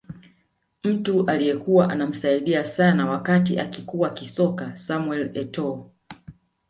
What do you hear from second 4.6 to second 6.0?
Samuel Etoo